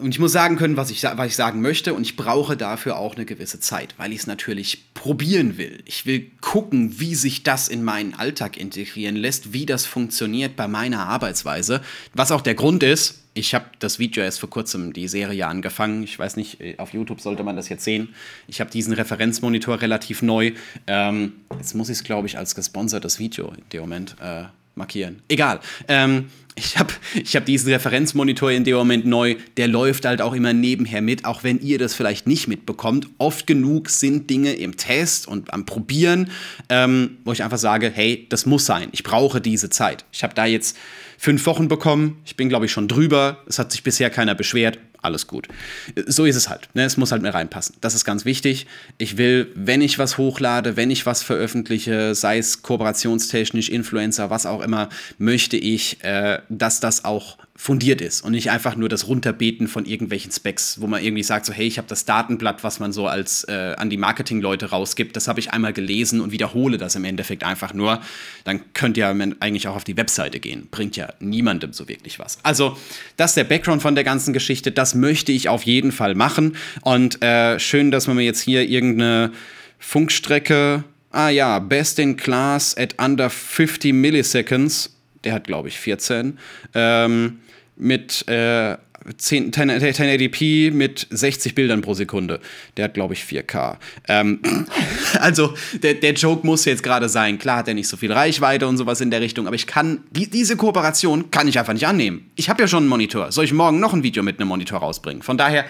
Und 0.00 0.10
ich 0.10 0.18
muss 0.18 0.32
sagen 0.32 0.56
können, 0.56 0.76
was 0.76 0.90
ich, 0.90 1.02
was 1.02 1.26
ich 1.26 1.36
sagen 1.36 1.60
möchte, 1.60 1.94
und 1.94 2.02
ich 2.02 2.16
brauche 2.16 2.56
dafür 2.56 2.96
auch 2.96 3.16
eine 3.16 3.26
gewisse 3.26 3.60
Zeit, 3.60 3.94
weil 3.98 4.12
ich 4.12 4.20
es 4.20 4.26
natürlich 4.26 4.84
probieren 4.94 5.58
will. 5.58 5.82
Ich 5.84 6.06
will 6.06 6.30
gucken, 6.40 7.00
wie 7.00 7.14
sich 7.14 7.42
das 7.42 7.68
in 7.68 7.82
meinen 7.82 8.14
Alltag 8.14 8.56
integrieren 8.56 9.16
lässt, 9.16 9.52
wie 9.52 9.66
das 9.66 9.86
funktioniert 9.86 10.56
bei 10.56 10.68
meiner 10.68 11.06
Arbeitsweise. 11.06 11.82
Was 12.14 12.30
auch 12.32 12.40
der 12.40 12.54
Grund 12.54 12.82
ist, 12.82 13.20
ich 13.34 13.54
habe 13.54 13.66
das 13.78 13.98
Video 13.98 14.22
erst 14.24 14.40
vor 14.40 14.50
kurzem 14.50 14.92
die 14.92 15.06
Serie 15.06 15.46
angefangen. 15.46 16.02
Ich 16.02 16.18
weiß 16.18 16.36
nicht, 16.36 16.60
äh, 16.60 16.76
auf 16.78 16.92
YouTube 16.92 17.20
sollte 17.20 17.42
man 17.42 17.56
das 17.56 17.68
jetzt 17.68 17.84
sehen. 17.84 18.14
Ich 18.48 18.60
habe 18.60 18.70
diesen 18.70 18.92
Referenzmonitor 18.92 19.80
relativ 19.80 20.22
neu. 20.22 20.52
Ähm, 20.86 21.34
jetzt 21.56 21.74
muss 21.74 21.88
ich 21.88 21.98
es, 21.98 22.04
glaube 22.04 22.26
ich, 22.26 22.38
als 22.38 22.54
gesponsertes 22.54 23.18
Video 23.18 23.52
in 23.56 23.68
dem 23.72 23.80
Moment 23.82 24.16
äh, 24.20 24.44
markieren. 24.74 25.22
Egal. 25.28 25.60
Ähm, 25.88 26.26
ich 26.56 26.76
habe 26.76 26.92
ich 27.14 27.36
hab 27.36 27.46
diesen 27.46 27.72
Referenzmonitor 27.72 28.50
in 28.50 28.64
dem 28.64 28.76
Moment 28.76 29.06
neu, 29.06 29.36
der 29.56 29.68
läuft 29.68 30.04
halt 30.04 30.20
auch 30.20 30.34
immer 30.34 30.52
nebenher 30.52 31.00
mit, 31.00 31.24
auch 31.24 31.42
wenn 31.42 31.60
ihr 31.60 31.78
das 31.78 31.94
vielleicht 31.94 32.26
nicht 32.26 32.48
mitbekommt. 32.48 33.08
Oft 33.18 33.46
genug 33.46 33.88
sind 33.88 34.28
Dinge 34.28 34.52
im 34.52 34.76
Test 34.76 35.26
und 35.26 35.52
am 35.52 35.64
Probieren, 35.64 36.30
ähm, 36.68 37.18
wo 37.24 37.32
ich 37.32 37.42
einfach 37.42 37.58
sage, 37.58 37.90
hey, 37.92 38.26
das 38.28 38.46
muss 38.46 38.66
sein, 38.66 38.88
ich 38.92 39.02
brauche 39.02 39.40
diese 39.40 39.70
Zeit. 39.70 40.04
Ich 40.12 40.22
habe 40.22 40.34
da 40.34 40.44
jetzt 40.44 40.76
fünf 41.18 41.46
Wochen 41.46 41.68
bekommen, 41.68 42.18
ich 42.24 42.36
bin 42.36 42.48
glaube 42.48 42.66
ich 42.66 42.72
schon 42.72 42.88
drüber, 42.88 43.38
es 43.46 43.58
hat 43.58 43.72
sich 43.72 43.82
bisher 43.82 44.10
keiner 44.10 44.34
beschwert, 44.34 44.78
alles 45.02 45.26
gut. 45.26 45.48
So 46.06 46.24
ist 46.24 46.36
es 46.36 46.48
halt. 46.48 46.68
Ne? 46.74 46.84
Es 46.84 46.96
muss 46.96 47.12
halt 47.12 47.22
mehr 47.22 47.34
reinpassen. 47.34 47.76
Das 47.80 47.94
ist 47.94 48.04
ganz 48.04 48.24
wichtig. 48.24 48.66
Ich 48.98 49.16
will, 49.16 49.50
wenn 49.54 49.80
ich 49.80 49.98
was 49.98 50.18
hochlade, 50.18 50.76
wenn 50.76 50.90
ich 50.90 51.06
was 51.06 51.22
veröffentliche, 51.22 52.14
sei 52.14 52.38
es 52.38 52.62
kooperationstechnisch, 52.62 53.68
Influencer, 53.68 54.30
was 54.30 54.46
auch 54.46 54.60
immer, 54.60 54.88
möchte 55.18 55.56
ich, 55.56 56.02
äh, 56.04 56.40
dass 56.48 56.80
das 56.80 57.04
auch 57.04 57.38
fundiert 57.60 58.00
ist 58.00 58.22
und 58.22 58.32
nicht 58.32 58.50
einfach 58.50 58.74
nur 58.74 58.88
das 58.88 59.06
Runterbeten 59.06 59.68
von 59.68 59.84
irgendwelchen 59.84 60.32
Specs, 60.32 60.80
wo 60.80 60.86
man 60.86 61.04
irgendwie 61.04 61.22
sagt, 61.22 61.44
so 61.44 61.52
hey, 61.52 61.66
ich 61.66 61.76
habe 61.76 61.86
das 61.88 62.06
Datenblatt, 62.06 62.64
was 62.64 62.80
man 62.80 62.90
so 62.90 63.06
als 63.06 63.44
äh, 63.44 63.74
an 63.76 63.90
die 63.90 63.98
Marketingleute 63.98 64.70
rausgibt, 64.70 65.14
das 65.14 65.28
habe 65.28 65.40
ich 65.40 65.50
einmal 65.50 65.74
gelesen 65.74 66.22
und 66.22 66.32
wiederhole 66.32 66.78
das 66.78 66.94
im 66.94 67.04
Endeffekt 67.04 67.44
einfach 67.44 67.74
nur. 67.74 68.00
Dann 68.44 68.72
könnt 68.72 68.96
ihr 68.96 69.06
eigentlich 69.08 69.68
auch 69.68 69.76
auf 69.76 69.84
die 69.84 69.98
Webseite 69.98 70.40
gehen. 70.40 70.68
Bringt 70.70 70.96
ja 70.96 71.12
niemandem 71.20 71.74
so 71.74 71.86
wirklich 71.86 72.18
was. 72.18 72.38
Also, 72.44 72.78
das 73.18 73.32
ist 73.32 73.36
der 73.36 73.44
Background 73.44 73.82
von 73.82 73.94
der 73.94 74.04
ganzen 74.04 74.32
Geschichte. 74.32 74.72
Das 74.72 74.94
möchte 74.94 75.30
ich 75.30 75.50
auf 75.50 75.64
jeden 75.64 75.92
Fall 75.92 76.14
machen. 76.14 76.56
Und 76.80 77.22
äh, 77.22 77.58
schön, 77.58 77.90
dass 77.90 78.06
man 78.06 78.16
mir 78.16 78.22
jetzt 78.22 78.40
hier 78.40 78.66
irgendeine 78.66 79.32
Funkstrecke. 79.78 80.84
Ah 81.10 81.28
ja, 81.28 81.58
Best 81.58 81.98
in 81.98 82.16
Class 82.16 82.74
at 82.78 82.94
under 82.98 83.28
50 83.28 83.92
Milliseconds 83.92 84.94
der 85.24 85.32
hat, 85.34 85.44
glaube 85.44 85.68
ich, 85.68 85.78
14. 85.78 86.38
Ähm, 86.74 87.40
mit 87.76 88.28
äh, 88.28 88.76
10, 89.16 89.52
10, 89.52 89.70
1080p 89.70 90.72
mit 90.72 91.06
60 91.10 91.54
Bildern 91.54 91.80
pro 91.80 91.94
Sekunde. 91.94 92.40
Der 92.76 92.84
hat, 92.84 92.94
glaube 92.94 93.14
ich, 93.14 93.22
4K. 93.22 93.78
Ähm, 94.08 94.40
also, 95.20 95.54
der, 95.82 95.94
der 95.94 96.12
Joke 96.12 96.46
muss 96.46 96.64
jetzt 96.64 96.82
gerade 96.82 97.08
sein. 97.08 97.38
Klar 97.38 97.58
hat 97.58 97.68
er 97.68 97.74
nicht 97.74 97.88
so 97.88 97.96
viel 97.96 98.12
Reichweite 98.12 98.68
und 98.68 98.76
sowas 98.76 99.00
in 99.00 99.10
der 99.10 99.20
Richtung, 99.20 99.46
aber 99.46 99.56
ich 99.56 99.66
kann, 99.66 100.04
die, 100.10 100.28
diese 100.28 100.56
Kooperation 100.56 101.30
kann 101.30 101.48
ich 101.48 101.58
einfach 101.58 101.72
nicht 101.72 101.86
annehmen. 101.86 102.30
Ich 102.36 102.48
habe 102.48 102.62
ja 102.62 102.68
schon 102.68 102.84
einen 102.84 102.88
Monitor. 102.88 103.32
Soll 103.32 103.44
ich 103.44 103.52
morgen 103.52 103.80
noch 103.80 103.94
ein 103.94 104.02
Video 104.02 104.22
mit 104.22 104.38
einem 104.38 104.48
Monitor 104.48 104.80
rausbringen? 104.80 105.22
Von 105.22 105.38
daher, 105.38 105.64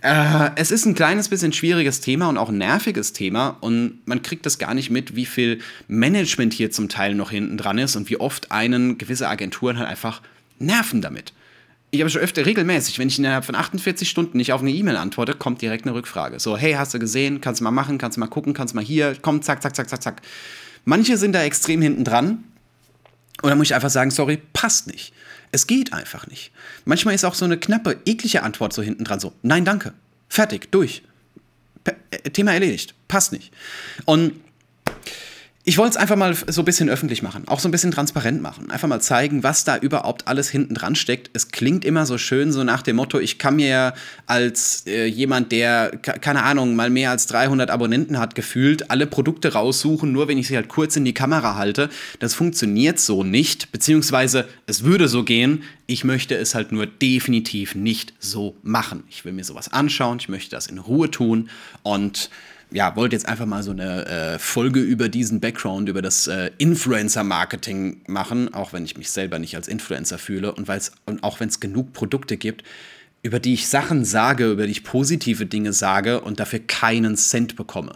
äh, 0.00 0.50
es 0.56 0.70
ist 0.70 0.86
ein 0.86 0.94
kleines 0.94 1.28
bisschen 1.28 1.52
schwieriges 1.52 2.00
Thema 2.00 2.28
und 2.28 2.38
auch 2.38 2.48
ein 2.48 2.58
nerviges 2.58 3.12
Thema 3.12 3.58
und 3.60 4.00
man 4.06 4.22
kriegt 4.22 4.46
das 4.46 4.58
gar 4.58 4.74
nicht 4.74 4.90
mit, 4.90 5.14
wie 5.14 5.26
viel 5.26 5.60
Management 5.88 6.54
hier 6.54 6.70
zum 6.70 6.88
Teil 6.88 7.14
noch 7.14 7.30
hinten 7.30 7.58
dran 7.58 7.78
ist 7.78 7.96
und 7.96 8.08
wie 8.08 8.16
oft 8.16 8.50
einen 8.50 8.96
gewisse 8.96 9.28
Agenturen 9.28 9.78
halt 9.78 9.88
einfach 9.88 10.22
nerven 10.58 11.02
damit. 11.02 11.32
Ich 11.94 12.00
habe 12.00 12.08
schon 12.08 12.22
öfter 12.22 12.46
regelmäßig, 12.46 12.98
wenn 12.98 13.08
ich 13.08 13.18
innerhalb 13.18 13.44
von 13.44 13.54
48 13.54 14.08
Stunden 14.08 14.38
nicht 14.38 14.54
auf 14.54 14.62
eine 14.62 14.70
E-Mail 14.70 14.96
antworte, 14.96 15.34
kommt 15.34 15.60
direkt 15.60 15.84
eine 15.84 15.94
Rückfrage. 15.94 16.40
So, 16.40 16.56
hey, 16.56 16.72
hast 16.72 16.94
du 16.94 16.98
gesehen? 16.98 17.42
Kannst 17.42 17.60
du 17.60 17.64
mal 17.64 17.70
machen? 17.70 17.98
Kannst 17.98 18.16
du 18.16 18.20
mal 18.20 18.28
gucken? 18.28 18.54
Kannst 18.54 18.72
du 18.72 18.76
mal 18.76 18.84
hier? 18.84 19.14
Komm, 19.20 19.42
zack, 19.42 19.62
zack, 19.62 19.76
zack, 19.76 19.90
zack, 19.90 20.02
zack. 20.02 20.22
Manche 20.86 21.18
sind 21.18 21.32
da 21.32 21.42
extrem 21.42 21.82
hinten 21.82 22.04
dran. 22.04 22.44
Und 23.42 23.50
dann 23.50 23.58
muss 23.58 23.66
ich 23.66 23.74
einfach 23.74 23.90
sagen, 23.90 24.10
sorry, 24.10 24.40
passt 24.54 24.86
nicht. 24.86 25.12
Es 25.50 25.66
geht 25.66 25.92
einfach 25.92 26.26
nicht. 26.28 26.50
Manchmal 26.86 27.14
ist 27.14 27.26
auch 27.26 27.34
so 27.34 27.44
eine 27.44 27.58
knappe, 27.58 28.00
eklige 28.06 28.42
Antwort 28.42 28.72
so 28.72 28.80
hinten 28.80 29.04
dran 29.04 29.20
so, 29.20 29.34
nein, 29.42 29.66
danke. 29.66 29.92
Fertig, 30.30 30.72
durch. 30.72 31.02
Äh, 31.84 32.30
Thema 32.30 32.54
erledigt. 32.54 32.94
Passt 33.06 33.32
nicht. 33.32 33.52
Und 34.06 34.32
ich 35.64 35.78
wollte 35.78 35.90
es 35.90 35.96
einfach 35.96 36.16
mal 36.16 36.34
so 36.34 36.62
ein 36.62 36.64
bisschen 36.64 36.88
öffentlich 36.88 37.22
machen, 37.22 37.46
auch 37.46 37.60
so 37.60 37.68
ein 37.68 37.70
bisschen 37.70 37.92
transparent 37.92 38.42
machen. 38.42 38.72
Einfach 38.72 38.88
mal 38.88 39.00
zeigen, 39.00 39.44
was 39.44 39.62
da 39.62 39.76
überhaupt 39.76 40.26
alles 40.26 40.50
hinten 40.50 40.74
dran 40.74 40.96
steckt. 40.96 41.30
Es 41.34 41.52
klingt 41.52 41.84
immer 41.84 42.04
so 42.04 42.18
schön, 42.18 42.50
so 42.50 42.64
nach 42.64 42.82
dem 42.82 42.96
Motto, 42.96 43.20
ich 43.20 43.38
kann 43.38 43.56
mir 43.56 43.94
als 44.26 44.84
äh, 44.88 45.06
jemand, 45.06 45.52
der, 45.52 45.90
keine 45.98 46.42
Ahnung, 46.42 46.74
mal 46.74 46.90
mehr 46.90 47.10
als 47.10 47.28
300 47.28 47.70
Abonnenten 47.70 48.18
hat, 48.18 48.34
gefühlt 48.34 48.90
alle 48.90 49.06
Produkte 49.06 49.52
raussuchen, 49.52 50.10
nur 50.10 50.26
wenn 50.26 50.36
ich 50.36 50.48
sie 50.48 50.56
halt 50.56 50.66
kurz 50.66 50.96
in 50.96 51.04
die 51.04 51.14
Kamera 51.14 51.54
halte. 51.54 51.90
Das 52.18 52.34
funktioniert 52.34 52.98
so 52.98 53.22
nicht, 53.22 53.70
beziehungsweise 53.70 54.48
es 54.66 54.82
würde 54.82 55.06
so 55.06 55.22
gehen. 55.22 55.62
Ich 55.86 56.02
möchte 56.02 56.34
es 56.34 56.56
halt 56.56 56.72
nur 56.72 56.86
definitiv 56.86 57.76
nicht 57.76 58.14
so 58.18 58.56
machen. 58.64 59.04
Ich 59.08 59.24
will 59.24 59.32
mir 59.32 59.44
sowas 59.44 59.72
anschauen, 59.72 60.18
ich 60.18 60.28
möchte 60.28 60.50
das 60.50 60.66
in 60.66 60.78
Ruhe 60.78 61.08
tun 61.08 61.50
und 61.84 62.30
ja, 62.72 62.96
wollte 62.96 63.16
jetzt 63.16 63.28
einfach 63.28 63.46
mal 63.46 63.62
so 63.62 63.70
eine 63.70 64.06
äh, 64.06 64.38
Folge 64.38 64.80
über 64.80 65.08
diesen 65.08 65.40
Background, 65.40 65.88
über 65.88 66.02
das 66.02 66.26
äh, 66.26 66.50
Influencer-Marketing 66.58 68.02
machen, 68.06 68.52
auch 68.54 68.72
wenn 68.72 68.84
ich 68.84 68.96
mich 68.96 69.10
selber 69.10 69.38
nicht 69.38 69.56
als 69.56 69.68
Influencer 69.68 70.18
fühle 70.18 70.54
und, 70.54 70.68
weil's, 70.68 70.92
und 71.06 71.22
auch 71.22 71.40
wenn 71.40 71.48
es 71.48 71.60
genug 71.60 71.92
Produkte 71.92 72.36
gibt, 72.36 72.64
über 73.22 73.38
die 73.38 73.54
ich 73.54 73.68
Sachen 73.68 74.04
sage, 74.04 74.50
über 74.50 74.66
die 74.66 74.72
ich 74.72 74.84
positive 74.84 75.46
Dinge 75.46 75.72
sage 75.72 76.20
und 76.20 76.40
dafür 76.40 76.60
keinen 76.60 77.16
Cent 77.16 77.56
bekomme. 77.56 77.92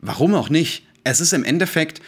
Warum 0.00 0.34
auch 0.34 0.48
nicht? 0.48 0.86
Es 1.04 1.20
ist 1.20 1.32
im 1.32 1.44
Endeffekt 1.44 2.00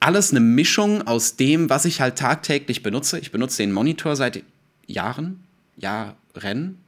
alles 0.00 0.30
eine 0.30 0.40
Mischung 0.40 1.06
aus 1.06 1.36
dem, 1.36 1.70
was 1.70 1.84
ich 1.84 2.00
halt 2.00 2.16
tagtäglich 2.16 2.82
benutze. 2.82 3.18
Ich 3.18 3.32
benutze 3.32 3.62
den 3.62 3.72
Monitor 3.72 4.16
seit 4.16 4.42
Jahren, 4.86 5.44
Jahren, 5.76 6.78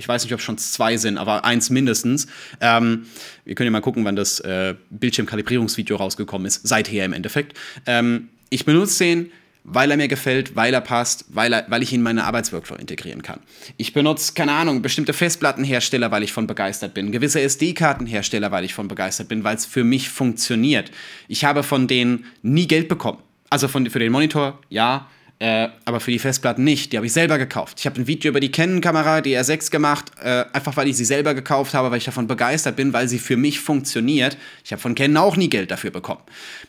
ich 0.00 0.08
weiß 0.08 0.24
nicht, 0.24 0.32
ob 0.32 0.40
es 0.40 0.44
schon 0.44 0.56
zwei 0.56 0.96
sind, 0.96 1.18
aber 1.18 1.44
eins 1.44 1.68
mindestens. 1.68 2.26
Ähm, 2.62 3.06
wir 3.44 3.54
können 3.54 3.66
ja 3.66 3.70
mal 3.70 3.82
gucken, 3.82 4.02
wann 4.06 4.16
das 4.16 4.40
äh, 4.40 4.74
Bildschirmkalibrierungsvideo 4.88 5.96
rausgekommen 5.96 6.46
ist. 6.46 6.66
Seither 6.66 7.04
im 7.04 7.12
Endeffekt. 7.12 7.56
Ähm, 7.84 8.30
ich 8.48 8.64
benutze 8.64 9.04
den, 9.04 9.30
weil 9.62 9.90
er 9.90 9.98
mir 9.98 10.08
gefällt, 10.08 10.56
weil 10.56 10.72
er 10.72 10.80
passt, 10.80 11.26
weil, 11.28 11.52
er, 11.52 11.66
weil 11.68 11.82
ich 11.82 11.92
ihn 11.92 11.96
in 11.96 12.02
meine 12.02 12.24
Arbeitsworkflow 12.24 12.76
integrieren 12.76 13.22
kann. 13.22 13.40
Ich 13.76 13.92
benutze, 13.92 14.32
keine 14.32 14.52
Ahnung, 14.52 14.80
bestimmte 14.80 15.12
Festplattenhersteller, 15.12 16.10
weil 16.10 16.22
ich 16.22 16.32
von 16.32 16.46
begeistert 16.46 16.94
bin. 16.94 17.12
Gewisse 17.12 17.42
SD-Kartenhersteller, 17.42 18.50
weil 18.50 18.64
ich 18.64 18.72
von 18.72 18.88
begeistert 18.88 19.28
bin, 19.28 19.44
weil 19.44 19.56
es 19.56 19.66
für 19.66 19.84
mich 19.84 20.08
funktioniert. 20.08 20.90
Ich 21.28 21.44
habe 21.44 21.62
von 21.62 21.88
denen 21.88 22.24
nie 22.40 22.66
Geld 22.66 22.88
bekommen. 22.88 23.18
Also 23.50 23.68
von, 23.68 23.90
für 23.90 23.98
den 23.98 24.12
Monitor, 24.12 24.58
ja 24.70 25.10
äh, 25.40 25.68
aber 25.86 26.00
für 26.00 26.10
die 26.10 26.18
Festplatten 26.18 26.62
nicht. 26.62 26.92
Die 26.92 26.98
habe 26.98 27.06
ich 27.06 27.14
selber 27.14 27.38
gekauft. 27.38 27.80
Ich 27.80 27.86
habe 27.86 27.98
ein 27.98 28.06
Video 28.06 28.28
über 28.28 28.40
die 28.40 28.52
Canon-Kamera, 28.52 29.22
die 29.22 29.36
R6 29.36 29.70
gemacht, 29.70 30.12
äh, 30.22 30.44
einfach 30.52 30.76
weil 30.76 30.86
ich 30.86 30.98
sie 30.98 31.06
selber 31.06 31.32
gekauft 31.32 31.72
habe, 31.72 31.90
weil 31.90 31.96
ich 31.96 32.04
davon 32.04 32.26
begeistert 32.26 32.76
bin, 32.76 32.92
weil 32.92 33.08
sie 33.08 33.18
für 33.18 33.38
mich 33.38 33.58
funktioniert. 33.58 34.36
Ich 34.64 34.72
habe 34.72 34.82
von 34.82 34.94
Canon 34.94 35.16
auch 35.16 35.36
nie 35.36 35.48
Geld 35.48 35.70
dafür 35.70 35.90
bekommen. 35.90 36.20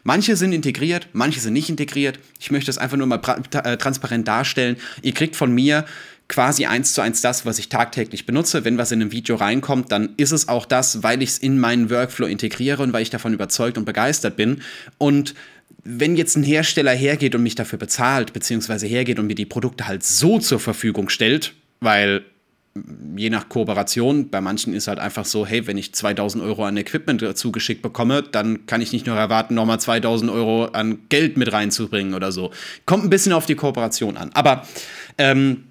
Manche 0.04 0.38
sind 0.38 0.54
integriert, 0.54 1.10
manche 1.12 1.42
sind 1.42 1.52
nicht 1.52 1.70
integriert. 1.70 2.18
Ich 2.40 2.50
möchte 2.50 2.72
es 2.72 2.78
einfach 2.78 2.96
nur 2.96 3.08
mal 3.08 3.20
äh, 3.52 3.76
transparent 3.76 4.26
darstellen. 4.26 4.78
Ihr 5.02 5.14
kriegt 5.14 5.36
von 5.36 5.54
mir 5.54 5.84
quasi 6.30 6.66
eins 6.66 6.94
zu 6.94 7.02
eins 7.02 7.20
das, 7.20 7.46
was 7.46 7.60
ich 7.60 7.68
tagtäglich 7.68 8.26
benutze. 8.26 8.64
Wenn 8.64 8.78
was 8.78 8.94
in 8.94 9.02
einem 9.02 9.12
Video 9.12 9.36
reinkommt, 9.36 9.92
dann 9.92 10.14
ist 10.16 10.32
es 10.32 10.48
auch 10.48 10.66
das, 10.66 11.04
weil 11.04 11.22
ich 11.22 11.32
es 11.32 11.38
in 11.40 11.60
meinen 11.60 11.90
Workflow 11.90 12.26
integriere 12.26 12.82
und 12.82 12.94
weil 12.94 13.02
ich 13.02 13.10
davon 13.10 13.34
überzeugt 13.34 13.78
und 13.78 13.84
begeistert 13.84 14.38
bin. 14.38 14.62
Und 14.98 15.36
wenn 15.84 16.16
jetzt 16.16 16.36
ein 16.36 16.44
Hersteller 16.44 16.92
hergeht 16.92 17.36
und 17.36 17.44
mich 17.44 17.56
dafür 17.56 17.80
bezahlt, 17.80 18.34
beziehungsweise 18.34 18.88
hergeht 18.88 19.20
und 19.20 19.28
mir 19.28 19.36
die 19.36 19.46
Produkte 19.46 19.88
halt 19.88 20.04
so 20.04 20.40
zur 20.40 20.60
Verfügung 20.60 21.10
stellt, 21.10 21.54
weil 21.80 22.24
je 23.18 23.30
nach 23.30 23.50
Kooperation, 23.50 24.30
bei 24.30 24.40
manchen 24.40 24.74
ist 24.74 24.88
halt 24.88 25.00
einfach 25.00 25.26
so, 25.26 25.46
hey, 25.46 25.68
wenn 25.68 25.78
ich 25.78 25.94
2000 25.94 26.44
Euro 26.44 26.64
an 26.64 26.78
Equipment 26.78 27.38
zugeschickt 27.38 27.82
bekomme, 27.82 28.24
dann 28.24 28.66
kann 28.66 28.82
ich 28.82 28.94
nicht 28.94 29.08
nur 29.08 29.18
erwarten, 29.18 29.56
nochmal 29.56 29.80
2000 29.80 30.32
Euro 30.32 30.66
an 30.66 31.00
Geld 31.10 31.38
mit 31.38 31.52
reinzubringen 31.52 32.14
oder 32.14 32.32
so. 32.32 32.52
Kommt 32.86 33.04
ein 33.04 33.10
bisschen 33.10 33.34
auf 33.34 33.46
die 33.46 33.56
Kooperation 33.56 34.16
an. 34.16 34.30
Aber 34.34 34.66
ähm, 35.18 35.66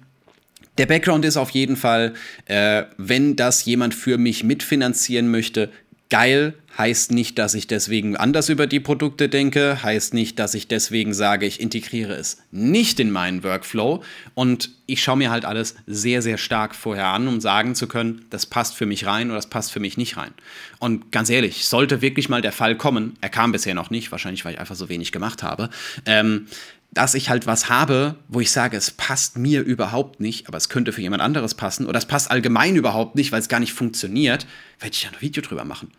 der 0.77 0.85
Background 0.85 1.25
ist 1.25 1.37
auf 1.37 1.49
jeden 1.49 1.75
Fall, 1.75 2.13
äh, 2.45 2.83
wenn 2.97 3.35
das 3.35 3.65
jemand 3.65 3.95
für 3.95 4.17
mich 4.17 4.43
mitfinanzieren 4.43 5.29
möchte, 5.31 5.69
geil, 6.11 6.53
heißt 6.77 7.11
nicht, 7.11 7.39
dass 7.39 7.53
ich 7.53 7.67
deswegen 7.67 8.15
anders 8.15 8.49
über 8.49 8.67
die 8.67 8.79
Produkte 8.79 9.29
denke, 9.29 9.81
heißt 9.81 10.13
nicht, 10.13 10.37
dass 10.39 10.53
ich 10.53 10.67
deswegen 10.67 11.13
sage, 11.13 11.45
ich 11.45 11.59
integriere 11.59 12.13
es 12.13 12.37
nicht 12.51 12.99
in 12.99 13.11
meinen 13.11 13.43
Workflow 13.43 14.03
und 14.33 14.71
ich 14.85 15.01
schaue 15.01 15.17
mir 15.17 15.31
halt 15.31 15.45
alles 15.45 15.75
sehr, 15.87 16.21
sehr 16.21 16.37
stark 16.37 16.75
vorher 16.75 17.07
an, 17.07 17.27
um 17.27 17.39
sagen 17.41 17.75
zu 17.75 17.87
können, 17.87 18.25
das 18.29 18.45
passt 18.45 18.75
für 18.75 18.85
mich 18.85 19.05
rein 19.05 19.27
oder 19.27 19.37
das 19.37 19.47
passt 19.47 19.71
für 19.71 19.79
mich 19.79 19.97
nicht 19.97 20.17
rein. 20.17 20.33
Und 20.79 21.11
ganz 21.11 21.29
ehrlich, 21.29 21.65
sollte 21.65 22.01
wirklich 22.01 22.29
mal 22.29 22.41
der 22.41 22.51
Fall 22.51 22.75
kommen, 22.75 23.13
er 23.21 23.29
kam 23.29 23.53
bisher 23.53 23.73
noch 23.73 23.89
nicht, 23.89 24.11
wahrscheinlich 24.11 24.43
weil 24.43 24.53
ich 24.53 24.59
einfach 24.59 24.75
so 24.75 24.89
wenig 24.89 25.11
gemacht 25.13 25.43
habe, 25.43 25.69
ähm, 26.05 26.47
dass 26.93 27.13
ich 27.13 27.29
halt 27.29 27.47
was 27.47 27.69
habe, 27.69 28.15
wo 28.27 28.41
ich 28.41 28.51
sage, 28.51 28.75
es 28.75 28.91
passt 28.91 29.37
mir 29.37 29.61
überhaupt 29.61 30.19
nicht, 30.19 30.49
aber 30.49 30.57
es 30.57 30.67
könnte 30.67 30.91
für 30.91 31.01
jemand 31.01 31.21
anderes 31.21 31.55
passen 31.55 31.85
oder 31.85 31.97
es 31.97 32.05
passt 32.05 32.29
allgemein 32.29 32.75
überhaupt 32.75 33.15
nicht, 33.15 33.31
weil 33.31 33.39
es 33.39 33.47
gar 33.47 33.61
nicht 33.61 33.71
funktioniert, 33.71 34.45
werde 34.79 34.93
ich 34.93 35.03
ja 35.03 35.09
ein 35.09 35.21
Video 35.21 35.41
drüber 35.41 35.63
machen 35.63 35.89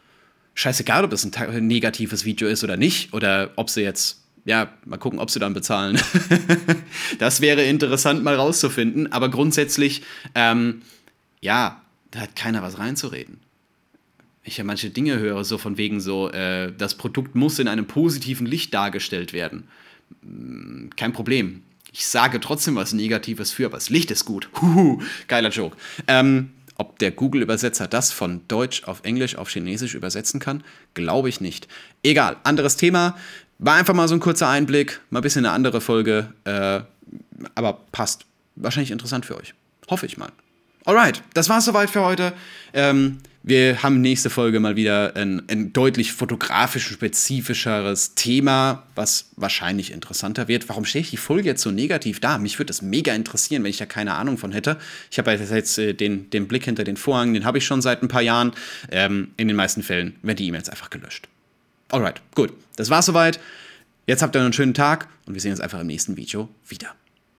scheißegal, 0.54 1.04
ob 1.04 1.10
das 1.10 1.24
ein 1.24 1.66
negatives 1.66 2.24
Video 2.24 2.48
ist 2.48 2.64
oder 2.64 2.76
nicht, 2.76 3.12
oder 3.12 3.50
ob 3.56 3.70
sie 3.70 3.82
jetzt, 3.82 4.22
ja, 4.44 4.72
mal 4.84 4.98
gucken, 4.98 5.18
ob 5.18 5.30
sie 5.30 5.38
dann 5.38 5.54
bezahlen. 5.54 6.00
das 7.18 7.40
wäre 7.40 7.62
interessant 7.64 8.22
mal 8.22 8.34
rauszufinden, 8.34 9.12
aber 9.12 9.30
grundsätzlich, 9.30 10.02
ähm, 10.34 10.82
ja, 11.40 11.82
da 12.10 12.20
hat 12.20 12.36
keiner 12.36 12.62
was 12.62 12.78
reinzureden. 12.78 13.40
Ich 14.44 14.58
ja 14.58 14.64
manche 14.64 14.90
Dinge 14.90 15.18
höre, 15.18 15.44
so 15.44 15.56
von 15.56 15.76
wegen 15.76 16.00
so, 16.00 16.30
äh, 16.30 16.72
das 16.76 16.96
Produkt 16.96 17.34
muss 17.34 17.58
in 17.58 17.68
einem 17.68 17.86
positiven 17.86 18.46
Licht 18.46 18.74
dargestellt 18.74 19.32
werden. 19.32 19.68
Hm, 20.22 20.90
kein 20.96 21.12
Problem. 21.12 21.62
Ich 21.92 22.06
sage 22.06 22.40
trotzdem 22.40 22.74
was 22.74 22.92
Negatives 22.92 23.52
für, 23.52 23.66
aber 23.66 23.76
das 23.76 23.90
Licht 23.90 24.10
ist 24.10 24.24
gut. 24.24 24.48
Huhu, 24.60 25.00
geiler 25.28 25.50
Joke. 25.50 25.76
Ähm, 26.08 26.50
ob 26.82 26.98
der 26.98 27.12
Google-Übersetzer 27.12 27.86
das 27.86 28.10
von 28.10 28.40
Deutsch 28.48 28.82
auf 28.88 29.04
Englisch 29.04 29.36
auf 29.36 29.48
Chinesisch 29.48 29.94
übersetzen 29.94 30.40
kann, 30.40 30.64
glaube 30.94 31.28
ich 31.28 31.40
nicht. 31.40 31.68
Egal, 32.02 32.38
anderes 32.42 32.76
Thema. 32.76 33.16
War 33.60 33.76
einfach 33.76 33.94
mal 33.94 34.08
so 34.08 34.14
ein 34.14 34.20
kurzer 34.20 34.48
Einblick, 34.48 35.00
mal 35.10 35.20
ein 35.20 35.22
bisschen 35.22 35.46
eine 35.46 35.54
andere 35.54 35.80
Folge, 35.80 36.32
äh, 36.42 36.80
aber 37.54 37.78
passt. 37.92 38.26
Wahrscheinlich 38.56 38.90
interessant 38.90 39.24
für 39.24 39.36
euch. 39.36 39.54
Hoffe 39.88 40.06
ich 40.06 40.18
mal. 40.18 40.32
Alright, 40.84 41.22
das 41.34 41.48
war's 41.48 41.64
soweit 41.64 41.90
für 41.90 42.04
heute. 42.04 42.32
Ähm, 42.74 43.18
wir 43.44 43.82
haben 43.82 44.00
nächste 44.00 44.30
Folge 44.30 44.60
mal 44.60 44.76
wieder 44.76 45.16
ein, 45.16 45.42
ein 45.48 45.72
deutlich 45.72 46.12
fotografisch 46.12 46.88
spezifischeres 46.88 48.14
Thema, 48.14 48.84
was 48.94 49.30
wahrscheinlich 49.36 49.92
interessanter 49.92 50.46
wird. 50.46 50.68
Warum 50.68 50.84
stehe 50.84 51.02
ich 51.02 51.10
die 51.10 51.16
Folge 51.16 51.48
jetzt 51.48 51.62
so 51.62 51.70
negativ 51.70 52.20
da? 52.20 52.38
Mich 52.38 52.58
würde 52.58 52.68
das 52.68 52.82
mega 52.82 53.14
interessieren, 53.14 53.62
wenn 53.64 53.70
ich 53.70 53.78
da 53.78 53.86
keine 53.86 54.14
Ahnung 54.14 54.38
von 54.38 54.52
hätte. 54.52 54.76
Ich 55.10 55.18
habe 55.18 55.32
jetzt 55.32 55.78
äh, 55.78 55.92
den, 55.92 56.30
den 56.30 56.48
Blick 56.48 56.64
hinter 56.64 56.84
den 56.84 56.96
Vorhang, 56.96 57.34
den 57.34 57.44
habe 57.44 57.58
ich 57.58 57.66
schon 57.66 57.82
seit 57.82 58.02
ein 58.02 58.08
paar 58.08 58.22
Jahren. 58.22 58.52
Ähm, 58.90 59.32
in 59.36 59.48
den 59.48 59.56
meisten 59.56 59.82
Fällen 59.82 60.16
werden 60.22 60.36
die 60.36 60.46
E-Mails 60.46 60.68
einfach 60.68 60.90
gelöscht. 60.90 61.28
Alright, 61.90 62.20
gut. 62.34 62.52
Das 62.76 62.90
war's 62.90 63.06
soweit. 63.06 63.38
Jetzt 64.06 64.22
habt 64.22 64.34
ihr 64.34 64.40
einen 64.40 64.52
schönen 64.52 64.74
Tag 64.74 65.08
und 65.26 65.34
wir 65.34 65.40
sehen 65.40 65.52
uns 65.52 65.60
einfach 65.60 65.80
im 65.80 65.86
nächsten 65.86 66.16
Video 66.16 66.48
wieder. 66.68 66.94